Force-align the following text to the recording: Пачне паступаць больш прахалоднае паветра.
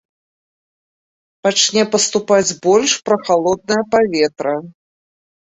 Пачне 1.47 1.83
паступаць 1.95 2.57
больш 2.65 2.91
прахалоднае 3.11 3.81
паветра. 3.93 4.57